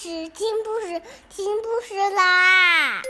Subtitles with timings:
[0.00, 3.02] 事，听故事，听故事啦！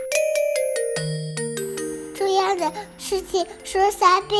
[2.13, 4.37] 重要的事情说三遍，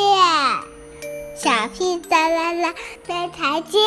[1.33, 2.75] 小屁哒啦啦，
[3.07, 3.81] 明天见！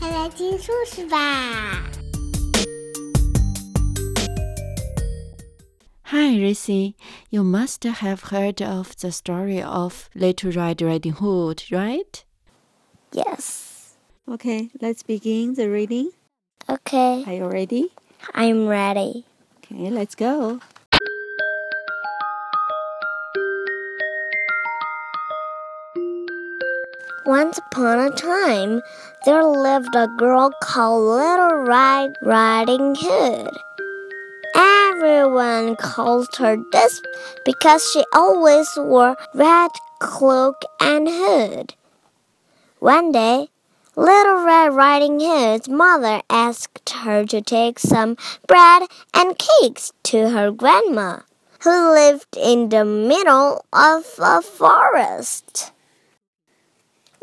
[0.00, 1.84] 快来听故事吧！
[6.04, 6.94] Hi, Ricky.
[7.28, 12.24] You must have heard of the story of Little Red Riding Hood, right?
[13.12, 13.69] Yes.
[14.29, 16.11] Okay, let's begin the reading.
[16.69, 17.91] Okay, Are you ready?
[18.33, 19.25] I'm ready.
[19.57, 20.59] Okay, let's go.
[27.25, 28.81] Once upon a time,
[29.25, 33.49] there lived a girl called Little Red Riding Hood.
[34.55, 37.01] Everyone called her this
[37.45, 41.75] because she always wore red cloak and hood.
[42.79, 43.50] One day,
[43.97, 48.15] Little Red Riding Hood's mother asked her to take some
[48.47, 48.83] bread
[49.13, 51.19] and cakes to her grandma,
[51.63, 55.73] who lived in the middle of a forest.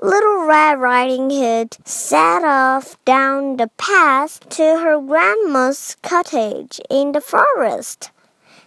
[0.02, 7.22] Little Red Riding Hood set off down the path to her grandma's cottage in the
[7.22, 8.10] forest.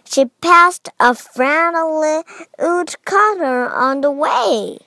[0.02, 2.24] She passed a friendly
[2.58, 4.78] woodcutter on the way.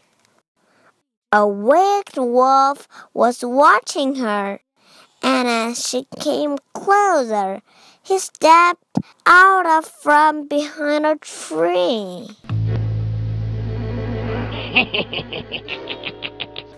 [1.36, 4.61] A wicked wolf was watching her,
[5.22, 7.61] and as she came closer,
[8.02, 12.30] he stepped out of from behind a tree.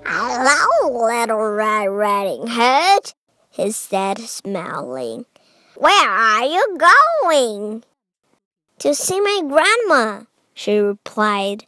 [0.04, 3.14] Hello, little Red Riding Hood,
[3.52, 5.28] he said, smiling.
[5.76, 6.80] Where are you
[7.22, 7.84] going?
[8.80, 10.24] To see my grandma,
[10.56, 11.67] she replied.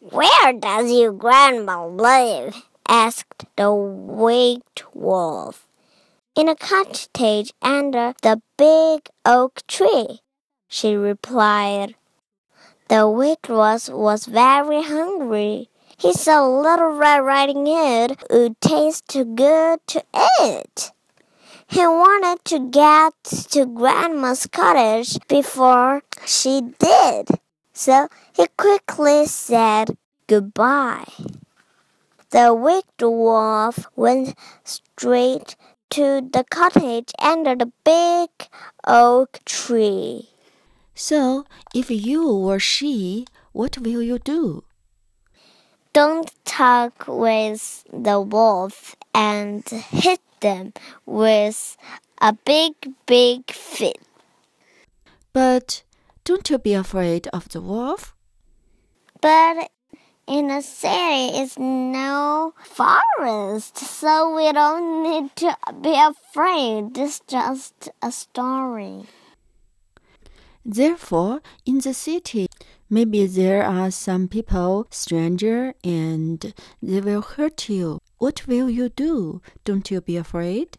[0.00, 2.54] Where does your grandma live?
[2.86, 5.66] asked the wicked wolf.
[6.36, 10.20] In a cottage under the big oak tree,
[10.68, 11.96] she replied.
[12.88, 15.68] The wicked wolf was very hungry.
[15.98, 20.04] He saw Little Red Riding Hood would taste too good to
[20.40, 20.92] eat.
[21.66, 23.14] He wanted to get
[23.50, 27.40] to Grandma's cottage before she did,
[27.78, 29.96] so he quickly said
[30.26, 31.06] goodbye.
[32.30, 34.34] The wicked wolf went
[34.64, 35.54] straight
[35.90, 38.30] to the cottage under the big
[38.84, 40.30] oak tree.
[40.96, 44.64] So, if you were she, what will you do?
[45.92, 50.72] Don't talk with the wolf and hit them
[51.06, 51.76] with
[52.20, 52.74] a big,
[53.06, 54.02] big fit.
[55.32, 55.84] But
[56.28, 58.14] don't you be afraid of the wolf?
[59.22, 59.70] But
[60.26, 66.98] in a city is no forest, so we don't need to be afraid.
[66.98, 69.06] It's just a story.
[70.66, 72.48] Therefore, in the city,
[72.90, 76.52] maybe there are some people, stranger, and
[76.82, 78.00] they will hurt you.
[78.18, 79.40] What will you do?
[79.64, 80.76] Don't you be afraid?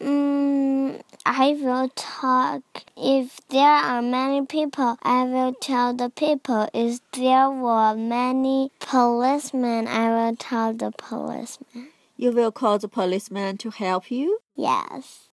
[0.00, 2.62] Mm, I will talk.
[2.96, 6.68] If there are many people, I will tell the people.
[6.74, 11.88] If there were many policemen, I will tell the policemen.
[12.16, 14.38] You will call the policeman to help you.
[14.56, 15.28] Yes.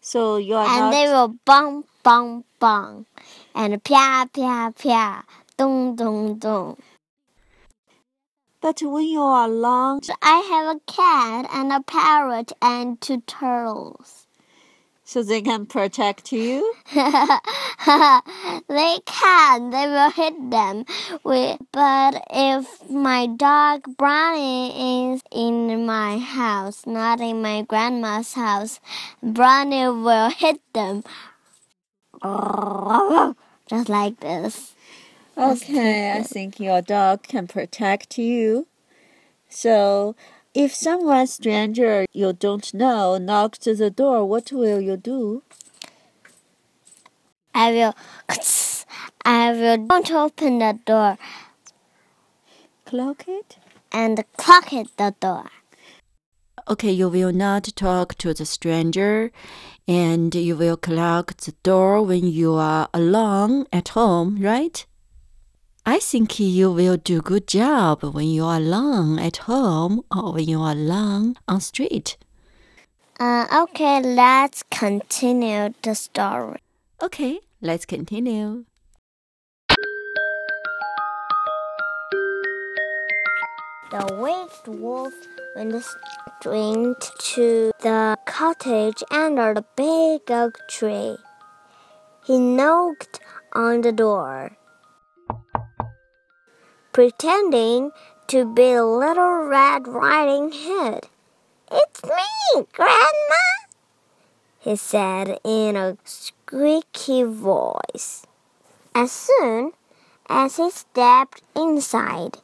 [0.00, 0.90] So you are and not.
[0.92, 3.06] they will bang, bang, bang.
[3.54, 5.24] And pia, pia, pia.
[5.56, 6.76] Dong, dong, dong.
[8.60, 14.26] But when you are alone, I have a cat and a parrot and two turtles.
[15.04, 16.74] so they can protect you.
[16.94, 17.02] they
[19.06, 19.70] can.
[19.70, 20.84] They will hit them.
[21.24, 28.80] We, but if my dog Brownie is in my house, not in my grandma's house,
[29.22, 31.04] Brownie will hit them.
[33.68, 34.75] Just like this.
[35.38, 38.66] Okay, I think your dog can protect you.
[39.48, 40.16] So,
[40.54, 45.42] if someone stranger you don't know knocks the door, what will you do?
[47.54, 47.94] I will.
[49.26, 51.18] I will don't open the door
[52.86, 53.58] Clock it?
[53.92, 55.50] and clock it the door.
[56.68, 59.32] Okay, you will not talk to the stranger
[59.86, 64.86] and you will clock the door when you are alone at home, right?
[65.88, 70.48] I think you will do good job when you are alone at home or when
[70.48, 72.16] you are alone on street.
[73.20, 76.58] Uh, okay, let's continue the story.
[77.00, 78.64] Okay, let's continue.
[83.92, 85.14] The wicked wolf
[85.54, 85.84] went
[86.40, 87.00] straight
[87.36, 91.16] to the cottage under the big oak tree.
[92.24, 93.20] He knocked
[93.52, 94.56] on the door,
[96.96, 97.90] pretending
[98.26, 101.04] to be a Little Red Riding Hood.
[101.70, 103.44] It's me, Grandma,
[104.58, 108.24] he said in a squeaky voice.
[108.94, 109.72] As soon
[110.30, 112.38] as he stepped inside,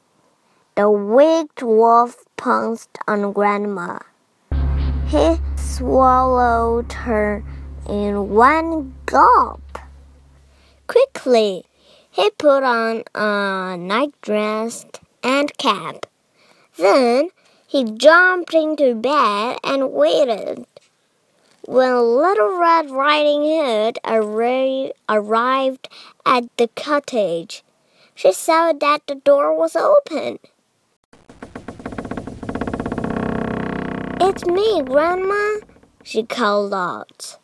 [0.75, 4.01] the wicked wolf pounced on Grandma.
[5.07, 7.43] He swallowed her
[7.89, 9.79] in one gulp.
[10.87, 11.65] Quickly,
[12.13, 14.85] he put on a nightdress
[15.23, 16.05] and cap.
[16.77, 17.31] Then
[17.67, 20.67] he jumped into bed and waited.
[21.67, 25.89] When Little Red Riding Hood arri arrived
[26.27, 27.65] at the cottage,
[28.15, 30.39] she saw that the door was open.
[34.21, 35.61] It's me, Grandma,
[36.03, 37.39] she called out.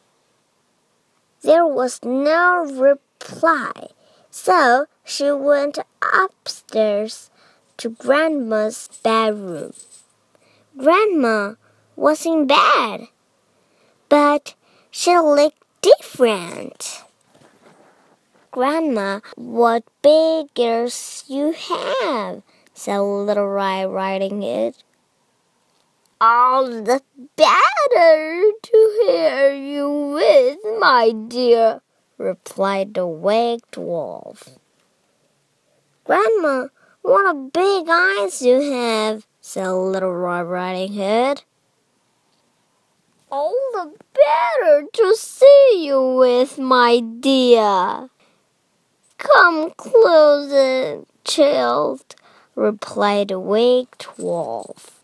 [1.43, 3.89] There was no reply,
[4.31, 7.31] so she went upstairs
[7.79, 9.73] to Grandma's bedroom.
[10.77, 11.55] Grandma
[11.97, 13.09] was in bed,
[14.09, 14.55] but
[14.91, 17.05] she looked different.
[18.51, 22.43] Grandma, what big ears you have,
[22.75, 24.75] said Little Red Riding Hood.
[26.21, 27.01] All the
[27.37, 31.81] better to hear you with, my dear,
[32.19, 34.59] replied the waked wolf.
[36.05, 36.69] Grandma,
[37.03, 41.43] what a big eyes you have, said Little Red Riding Hood.
[43.31, 48.11] All the better to see you with, my dear.
[49.19, 52.15] Come closer, child,
[52.55, 55.03] replied the waked wolf.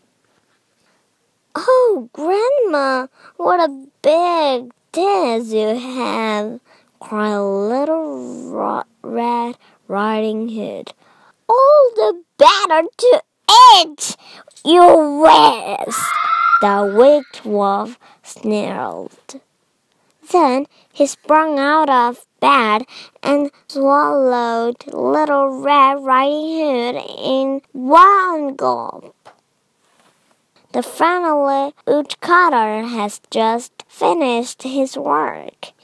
[1.55, 3.07] Oh, Grandma,
[3.37, 6.59] what a big tail you have,
[7.07, 9.57] cried Little Red
[9.87, 10.91] Riding Hood.
[11.47, 13.21] All the better to
[13.77, 14.15] eat,
[14.65, 15.99] you waste,
[16.61, 19.39] the wicked wolf snarled.
[20.31, 22.85] Then he sprang out of bed
[23.21, 29.15] and swallowed Little Red Riding Hood in one gulp.
[30.71, 35.74] The friendly woodcutter has just finished his work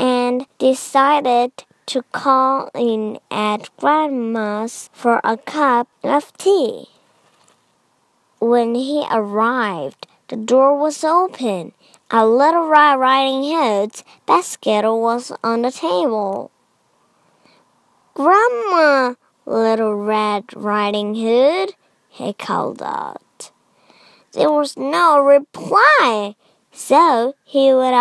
[0.00, 1.52] and decided
[1.84, 6.86] to call in at Grandma's for a cup of tea.
[8.38, 11.72] When he arrived, the door was open.
[12.10, 16.50] A little Red Riding Hood's basket was on the table.
[18.14, 19.14] Grandma,
[19.44, 21.74] Little Red Riding Hood,
[22.08, 23.50] he called out.
[24.32, 26.36] There was no reply,
[26.72, 27.94] so he went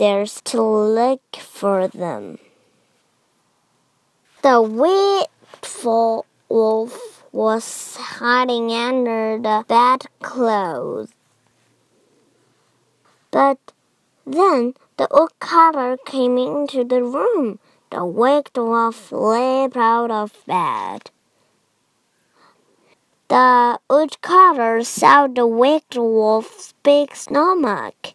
[0.00, 2.38] upstairs to look for them.
[4.40, 11.10] The wakeful wolf was hiding under the bedclothes.
[13.30, 13.58] But
[14.24, 17.58] then the old woodcutter came into the room.
[17.90, 21.10] The wicked wolf leaped out of bed.
[23.28, 28.14] The woodcutter saw the wicked wolf's big stomach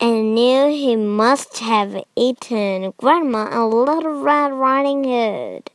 [0.00, 5.70] and knew he must have eaten Grandma a Little Red Riding Hood.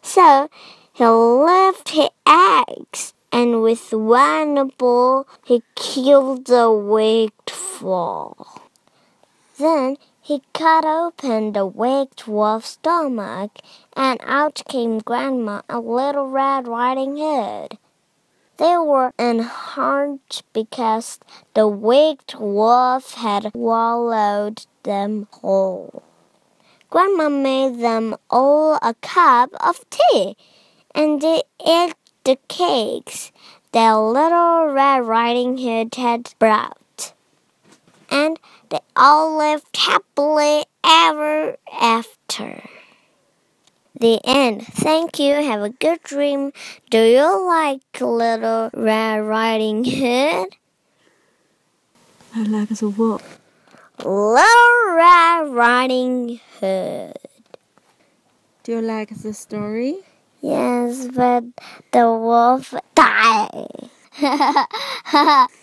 [0.00, 0.48] So
[0.92, 7.52] he left his eggs, and with one blow he killed the wicked
[7.82, 8.60] wolf.
[9.58, 13.58] Then he cut open the wicked wolf's stomach,
[13.96, 17.76] and out came Grandma, a little Red Riding Hood.
[18.60, 21.18] They were unharmed because
[21.54, 26.02] the wicked wolf had swallowed them whole.
[26.90, 30.36] Grandma made them all a cup of tea,
[30.94, 33.32] and they ate the cakes
[33.72, 37.14] that little Red Riding Hood had brought
[38.10, 38.38] and
[38.68, 42.62] they all lived happily ever after.
[44.00, 44.66] The end.
[44.66, 45.34] Thank you.
[45.34, 46.52] Have a good dream.
[46.88, 50.56] Do you like Little Red Riding Hood?
[52.34, 53.38] I like the wolf.
[53.98, 57.18] Little Red Riding Hood.
[58.62, 59.98] Do you like the story?
[60.40, 61.44] Yes, but
[61.92, 63.90] the wolf died.